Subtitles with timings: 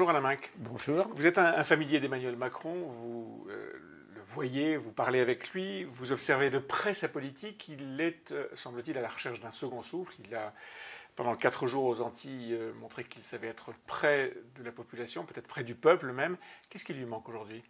[0.00, 0.50] Bonjour Alain Minck.
[0.56, 1.08] Bonjour.
[1.14, 3.70] Vous êtes un, familier d'Emmanuel Macron, vous euh,
[4.14, 7.68] le voyez, vous parlez avec lui, vous observez de près sa politique.
[7.68, 10.14] Il est, euh, semble-t-il, à la recherche d'un second souffle.
[10.24, 10.54] Il a,
[11.16, 15.48] pendant quatre jours aux Antilles, euh, montré qu'il savait être près de la population, peut-être
[15.48, 16.38] près du peuple même.
[16.70, 17.62] Qu'est-ce qui lui manque aujourd'hui?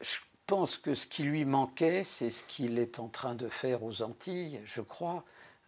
[0.00, 0.16] Je
[0.48, 4.02] pense que ce qui lui manquait, c'est ce qu'il est en train de faire aux
[4.02, 5.24] Antilles, je crois.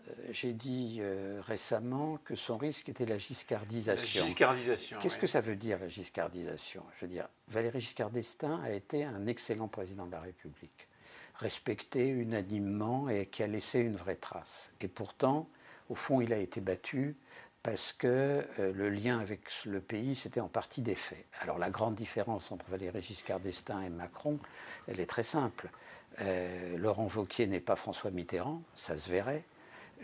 [0.08, 4.20] Euh, j'ai dit euh, récemment que son risque était la giscardisation.
[4.20, 4.98] La giscardisation.
[5.00, 6.82] Qu'est-ce que ça veut dire la giscardisation?
[6.96, 10.88] Je veux dire, Valéry Giscard d'Estaing a été un excellent président de la République,
[11.36, 14.70] respecté unanimement et qui a laissé une vraie trace.
[14.80, 15.48] Et pourtant,
[15.88, 17.16] au fond, il a été battu
[17.62, 21.24] parce que euh, le lien avec le pays, c'était en partie des faits.
[21.40, 24.38] Alors la grande différence entre Valéry Giscard d'Estaing et Macron,
[24.86, 25.70] elle est très simple.
[26.76, 29.42] Laurent Wauquiez n'est pas François Mitterrand, ça se verrait.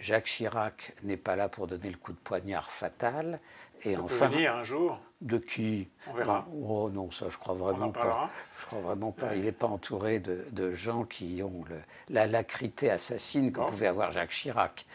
[0.01, 3.39] Jacques Chirac n'est pas là pour donner le coup de poignard fatal.
[3.83, 4.99] Et ça enfin, peut venir un jour.
[5.21, 6.47] De qui On verra.
[6.53, 8.31] Oh non, ça je crois vraiment pas.
[8.59, 9.37] Je crois vraiment pas.
[9.37, 11.77] Il n'est pas entouré de, gens qui ont le,
[12.09, 14.87] la lacrité assassine que pouvait avoir Jacques Chirac.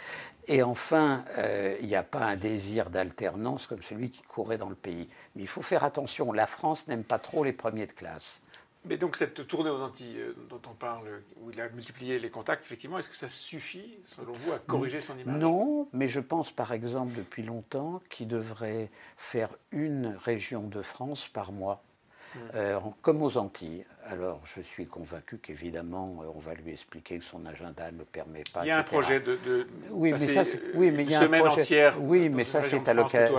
[0.47, 4.69] Et enfin, euh, il n'y a pas un désir d'alternance comme celui qui courait dans
[4.69, 5.07] le pays.
[5.35, 6.31] Mais il faut faire attention.
[6.31, 8.41] La France n'aime pas trop les premiers de classe.
[8.87, 12.29] Mais donc cette tournée aux Antilles euh, dont on parle, où il a multiplié les
[12.29, 15.39] contacts, effectivement, est-ce que ça suffit, selon vous, à corriger son image?
[15.39, 21.27] Non, mais je pense par exemple depuis longtemps qu'il devrait faire une région de France
[21.27, 21.83] par mois.
[22.55, 23.85] Euh, comme aux Antilles.
[24.07, 28.43] Alors, je suis convaincu qu'évidemment, euh, on va lui expliquer que son agenda ne permet
[28.53, 28.63] pas.
[28.63, 30.43] Il y a un projet de, oui, mais ça,
[30.75, 32.01] oui, mais il y a semaine un projet, entière.
[32.01, 33.35] Oui, mais ça, c'est à l'occasion.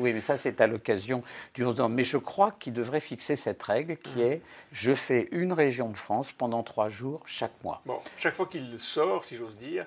[0.00, 1.22] Oui, mais ça, c'est à l'occasion
[1.54, 4.22] du 11 Mais je crois qu'il devrait fixer cette règle qui mmh.
[4.22, 7.80] est je fais une région de France pendant trois jours chaque mois.
[7.86, 9.86] Bon, chaque fois qu'il sort, si j'ose dire,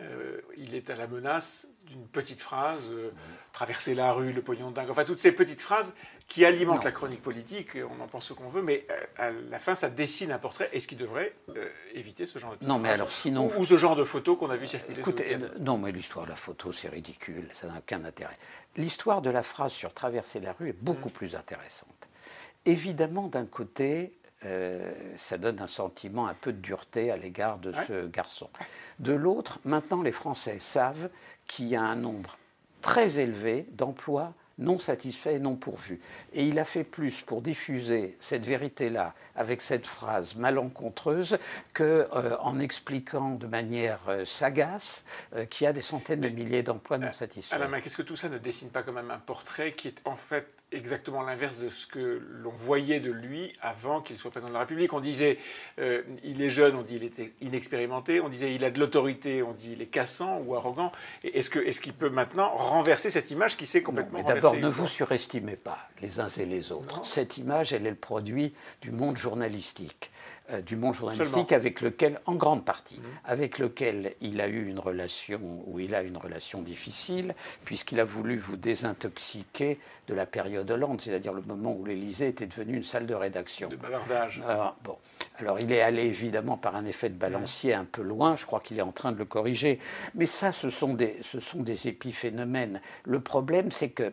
[0.00, 3.10] euh, il est à la menace d'une petite phrase, euh,
[3.52, 5.92] traverser la rue, le pognon de dingue, enfin toutes ces petites phrases
[6.28, 9.58] qui alimentent la chronique politique, on en pense ce qu'on veut, mais euh, à la
[9.58, 10.70] fin ça dessine un portrait.
[10.72, 11.34] Est-ce qu'il devrait
[11.92, 13.50] éviter ce genre de Non, mais alors sinon.
[13.58, 16.36] Ou, ce genre de photos qu'on a vu circuler Écoutez, non, mais l'histoire de la
[16.36, 18.38] photo c'est ridicule, ça n'a aucun intérêt.
[18.76, 21.12] L'histoire de la phrase sur traverser la rue est beaucoup mmh.
[21.12, 22.08] plus intéressante.
[22.66, 24.12] Évidemment, d'un côté,
[24.46, 28.48] euh, ça donne un sentiment un peu de dureté à l'égard de ce garçon.
[28.98, 31.10] De l'autre, maintenant les Français savent
[31.46, 32.38] qu'il y a un nombre
[32.80, 36.00] très élevé d'emplois non satisfaits et non pourvus.
[36.34, 41.38] Et il a fait plus pour diffuser cette vérité-là avec cette phrase malencontreuse
[41.72, 45.04] qu'en euh, en expliquant de manière euh, sagace
[45.50, 47.54] qu'il y a des centaines de milliers d'emplois non satisfaits.
[47.54, 50.16] Alain, qu'est-ce que tout ça ne dessine pas quand même un portrait qui est en
[50.16, 54.54] fait exactement l'inverse de ce que l'on voyait de lui avant qu'il soit président de
[54.54, 54.92] la République.
[54.92, 55.38] On disait
[55.78, 59.42] euh, il est jeune, on dit il était inexpérimenté, on disait il a de l'autorité,
[59.42, 60.92] on dit il est cassant ou arrogant.
[61.24, 64.86] Est-ce qu'il est qu'il peut maintenant renverser cette image qui s'est complètement D'abord, ne vous
[64.86, 67.04] surestimez pas les uns et les autres.
[67.04, 70.10] Cette image, elle est le produit du monde journalistique.
[70.52, 73.04] Euh, du monde journalistique avec lequel, en grande partie, mmh.
[73.24, 77.34] avec lequel il a eu une relation, ou il a une relation difficile,
[77.64, 79.78] puisqu'il a voulu vous désintoxiquer
[80.08, 83.68] de la période Hollande, c'est-à-dire le moment où l'Élysée était devenue une salle de rédaction.
[83.68, 84.42] De bavardage.
[84.46, 84.96] Alors, bon.
[85.38, 88.60] Alors il est allé évidemment par un effet de balancier un peu loin, je crois
[88.60, 89.78] qu'il est en train de le corriger.
[90.14, 92.80] Mais ça, ce sont des, ce sont des épiphénomènes.
[93.04, 94.12] Le problème, c'est que,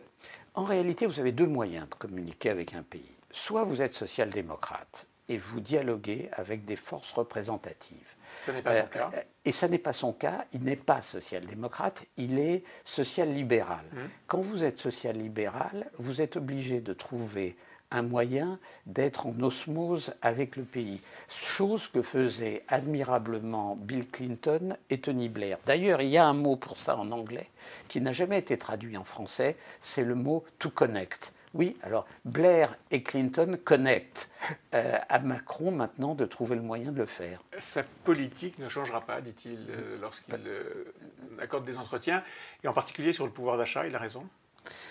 [0.54, 3.10] en réalité, vous avez deux moyens de communiquer avec un pays.
[3.30, 8.14] Soit vous êtes social-démocrate, et vous dialoguez avec des forces représentatives.
[8.40, 9.10] Ce n'est pas son euh, cas.
[9.14, 10.44] Euh, et ce n'est pas son cas.
[10.52, 13.84] Il n'est pas social-démocrate, il est social-libéral.
[13.92, 13.98] Mmh.
[14.26, 17.56] Quand vous êtes social-libéral, vous êtes obligé de trouver
[17.90, 21.00] un moyen d'être en osmose avec le pays.
[21.28, 25.58] Chose que faisaient admirablement Bill Clinton et Tony Blair.
[25.66, 27.48] D'ailleurs, il y a un mot pour ça en anglais
[27.88, 31.32] qui n'a jamais été traduit en français, c'est le mot to connect.
[31.54, 34.28] Oui, alors Blair et Clinton connectent
[34.74, 37.42] euh, à Macron maintenant de trouver le moyen de le faire.
[37.58, 40.92] Sa politique ne changera pas, dit-il, euh, lorsqu'il euh,
[41.40, 42.22] accorde des entretiens,
[42.62, 44.26] et en particulier sur le pouvoir d'achat, il a raison?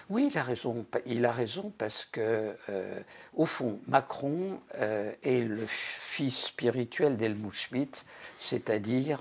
[0.09, 0.85] Oui, il a raison.
[1.05, 2.55] Il a raison parce que,
[3.35, 8.05] au fond, Macron est le fils spirituel d'Helmut Schmidt,
[8.37, 9.19] c'est-à-dire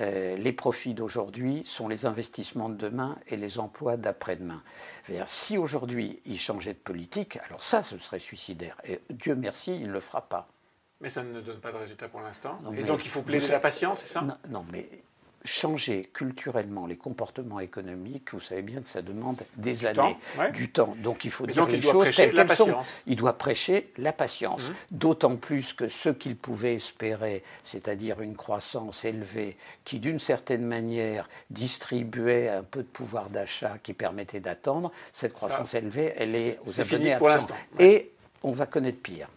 [0.00, 4.62] euh, les profits d'aujourd'hui sont les investissements de demain et les emplois d'après-demain.
[5.26, 8.76] Si aujourd'hui il changeait de politique, alors ça, ce serait suicidaire.
[8.84, 10.48] Et Dieu merci, il ne le fera pas.
[11.00, 12.58] Mais ça ne donne pas de résultat pour l'instant.
[12.76, 14.24] Et donc il faut plaider la patience, c'est ça?
[14.48, 14.88] Non, mais
[15.44, 20.16] changer culturellement les comportements économiques, vous savez bien que ça demande des années,
[20.54, 20.96] du temps.
[20.98, 22.74] Donc il faut dire les choses telles qu'elles sont.
[23.06, 24.70] Il doit prêcher la patience.
[24.70, 24.74] Mmh.
[24.92, 31.28] D'autant plus que ce qu'il pouvait espérer, c'est-à-dire une croissance élevée qui d'une certaine manière
[31.50, 36.80] distribuait un peu de pouvoir d'achat qui permettait d'attendre, cette croissance élevée, elle est aux
[36.80, 37.54] abonnés l'instant.
[37.78, 38.12] Et
[38.42, 39.28] on va connaître pire.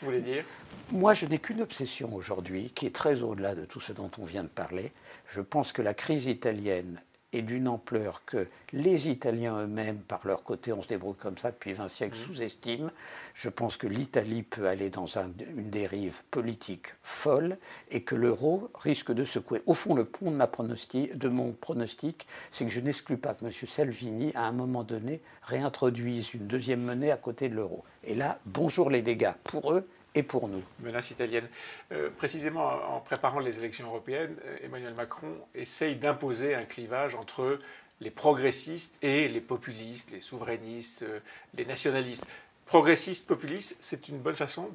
[0.00, 0.44] Vous voulez dire?
[0.92, 4.24] Moi, je n'ai qu'une obsession aujourd'hui, qui est très au-delà de tout ce dont on
[4.24, 4.92] vient de parler.
[5.26, 7.02] Je pense que la crise italienne
[7.32, 11.50] est d'une ampleur que les Italiens eux-mêmes, par leur côté, on se débrouille comme ça
[11.50, 12.20] depuis 20 siècles, mmh.
[12.20, 12.90] sous-estiment.
[13.34, 17.58] Je pense que l'Italie peut aller dans une dérive politique folle
[17.90, 19.62] et que l'euro risque de secouer.
[19.66, 23.34] Au fond, le pont de, ma pronostic, de mon pronostic, c'est que je n'exclus pas
[23.34, 23.52] que M.
[23.52, 27.84] Salvini, à un moment donné, réintroduise une deuxième monnaie à côté de l'euro.
[28.04, 29.86] Et là, bonjour les dégâts pour eux
[30.18, 30.62] et pour nous.
[30.80, 31.48] Menace italienne.
[31.92, 32.66] Euh, précisément
[32.96, 37.60] en préparant les élections européennes, euh, Emmanuel Macron essaye d'imposer un clivage entre
[38.00, 41.20] les progressistes et les populistes, les souverainistes, euh,
[41.54, 42.26] les nationalistes
[42.68, 44.68] progressiste, populiste, c'est une bonne façon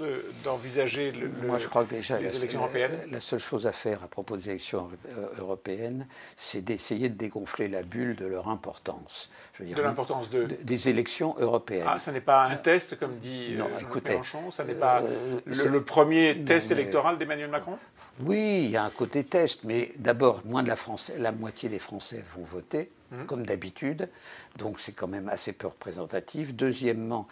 [0.43, 4.03] d'envisager le, Moi, je crois que déjà, les élections européennes La seule chose à faire
[4.03, 9.29] à propos des élections euh, européennes, c'est d'essayer de dégonfler la bulle de leur importance.
[9.53, 10.45] Je veux dire, de l'importance de...
[10.63, 11.85] Des élections européennes.
[11.87, 15.01] Ah, ça n'est pas un test, comme dit non, euh, écoutez, Mélenchon Ça n'est pas
[15.01, 17.77] euh, le, premier test électoral d'Emmanuel Macron?
[18.19, 20.75] Oui, il y a un côté test, mais d'abord, moins de la,
[21.17, 23.25] la moitié des Français vont voter, hum.
[23.25, 24.09] comme d'habitude,
[24.57, 26.53] donc c'est quand même assez peu représentatif.
[26.53, 27.27] Deuxièmement,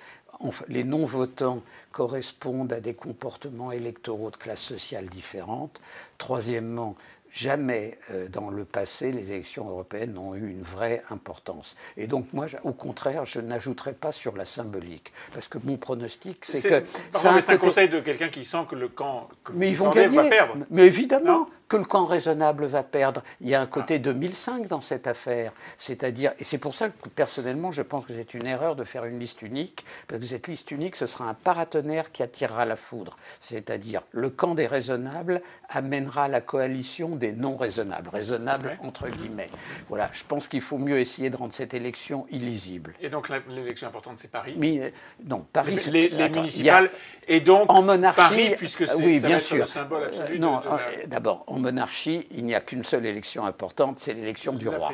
[0.68, 1.62] les non-votants
[1.92, 5.80] correspondent à des comportements électoraux de classe sociale différentes.
[6.18, 6.96] Troisièmement,
[7.32, 11.76] jamais euh, dans le passé les élections européennes n'ont eu une vraie importance.
[11.98, 16.44] Et donc moi, au contraire, je n'ajouterai pas sur la symbolique, parce que mon pronostic,
[16.44, 16.84] c'est que...
[17.14, 20.16] C'est un, conseil de quelqu'un qui sent que le camp que mais ils vont gagner.
[20.16, 20.56] va perdre.
[20.70, 23.24] Mais évidemment que le camp raisonnable va perdre.
[23.40, 25.54] Il y a un côté 2005 dans cette affaire.
[25.78, 29.06] C'est-à-dire, et c'est pour ça que personnellement, je pense que c'est une erreur de faire
[29.06, 32.76] une liste unique, parce que cette liste unique, ce sera un paratonnerre qui attirera la
[32.76, 33.18] foudre.
[33.40, 39.50] C'est-à-dire, le camp des raisonnables amènera la coalition des non raisonnables, raisonnables entre guillemets.
[39.88, 42.96] Voilà, je pense qu'il faut mieux essayer de rendre cette élection illisible.
[43.00, 44.56] Et donc l'élection importante, c'est Paris?
[44.58, 44.90] Mais, euh,
[45.24, 45.80] Non, Paris.
[45.90, 46.90] Les, les, municipales,
[47.30, 49.58] et donc en monarchie, Paris, puisque c'est oui, bien sûr.
[49.60, 50.36] le symbole absolu.
[50.36, 50.78] Euh, non, euh,
[51.08, 54.94] d'abord, en monarchie, il n'y a qu'une seule élection importante, c'est l'élection du roi.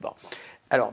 [0.00, 0.10] Bon.
[0.70, 0.92] Alors,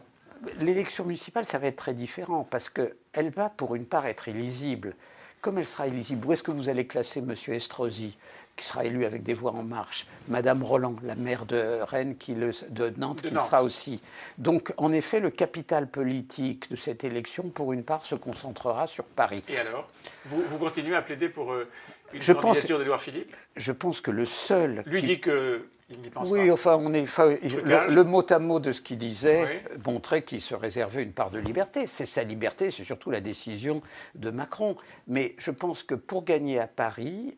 [0.59, 4.95] l'élection municipale, ça va être très différent parce qu'elle va, pour une part, être illisible.
[5.41, 7.35] Comme elle sera illisible, où est-ce que vous allez classer M.
[7.49, 8.17] Estrosi,
[8.55, 12.33] qui sera élu avec des voix en marche, Madame Roland, la maire de Rennes, qui
[12.33, 14.01] le, de Nantes, qui sera aussi.
[14.37, 19.03] Donc, en effet, le capital politique de cette élection, pour une part, se concentrera sur
[19.03, 19.43] Paris.
[19.49, 19.87] Et alors?
[20.25, 21.69] Vous, continuez à plaider pour euh,
[22.13, 24.83] une je d'Edouard Philippe Je pense que le seul.
[24.85, 25.67] Lui dit que.
[25.89, 30.23] Il pense oui, enfin, on est, le, mot à mot de ce qu'il disait montrait
[30.23, 31.85] qu'il se réservait une part de liberté.
[31.85, 33.83] C'est sa liberté, c'est surtout la décision
[34.15, 34.77] de Macron.
[35.07, 37.37] Mais je pense que pour gagner à Paris,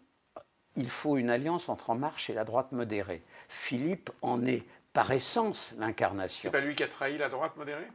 [0.77, 3.21] il faut une alliance entre En Marche et la droite modérée.
[3.49, 4.63] Philippe en est
[4.93, 6.49] par essence l'incarnation.
[6.49, 7.87] C'est pas lui qui a trahi la droite modérée?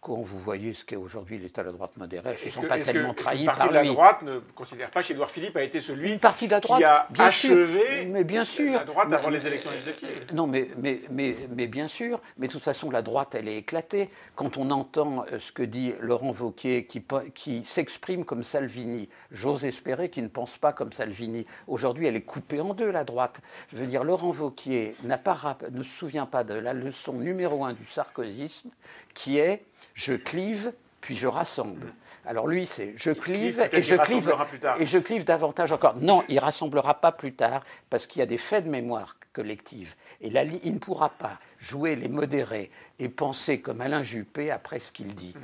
[0.00, 2.78] Quand vous voyez ce qu'est aujourd'hui l'État de la droite modérée, ils ne sont pas
[2.78, 3.68] tellement trahis par lui.
[3.68, 8.24] de la droite ne considère pas qu'Édouard Philippe a été celui qui a achevé mais
[8.24, 10.26] bien sûr, la droite avant les élections législatives.
[10.32, 12.20] Non, mais, mais, mais, mais, bien sûr.
[12.36, 14.10] Mais de toute façon, la droite, elle est éclatée.
[14.34, 17.02] Quand on entend euh, ce que dit Laurent Wauquiez, qui,
[17.34, 21.46] qui s'exprime comme Salvini, j'ose espérer qu'il ne pense pas comme Salvini.
[21.66, 23.40] Aujourd'hui, elle est coupée en deux, la droite.
[23.72, 24.94] Je veux dire, Laurent Wauquiez
[25.24, 28.70] pas, ne se souvient pas de la leçon numéro un du sarkozysme,
[29.14, 31.92] qui est je clive, puis je rassemble.
[32.26, 34.34] Alors lui, c'est je clive, et je clive
[34.78, 35.96] et je clive davantage encore.
[35.96, 39.94] Non, il rassemblera pas plus tard parce qu'il y a des faits de mémoire collective.
[40.20, 44.78] Et là, il ne pourra pas jouer les modérés et penser comme Alain Juppé après
[44.78, 45.34] ce qu'il dit.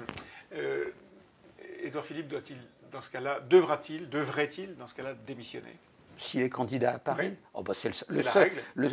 [0.53, 0.91] Euh,
[1.83, 2.57] Édouard Philippe doit-il,
[2.93, 5.79] dans ce cas-là, devra-t-il, devrait-il, dans ce cas-là, démissionner?
[6.18, 8.50] S'il est candidat à Paris, oh bah c'est le, seul,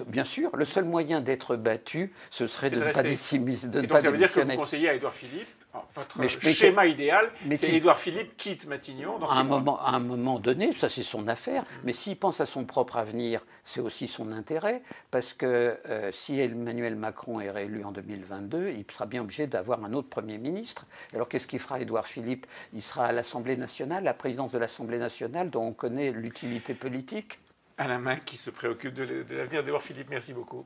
[0.08, 3.54] bien sûr, le seul moyen d'être battu, ce serait de, ne pas, démissionner.
[3.84, 5.48] Et donc, ça veut dire que vous conseillez à Édouard Philippe
[5.96, 10.40] votre schéma idéal, c'est Édouard Philippe quitte Matignon dans à un, moment, à un moment
[10.40, 11.66] donné, ça c'est son affaire, mm.
[11.84, 16.40] mais s'il pense à son propre avenir, c'est aussi son intérêt, parce que euh, si
[16.40, 20.86] Emmanuel Macron est réélu en 2022, il sera bien obligé d'avoir un autre Premier ministre.
[21.13, 22.46] Alors qu'est-ce qu'il fera Édouard Philippe?
[22.74, 27.40] Il sera à l'Assemblée nationale, la présidence de l'Assemblée nationale, dont on connaît l'utilité politique.
[27.78, 30.66] Alain Main qui se préoccupe de l'avenir d'Édouard Philippe, merci beaucoup.